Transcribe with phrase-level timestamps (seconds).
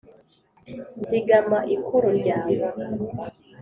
[1.01, 2.55] nzigama ikoro ryawe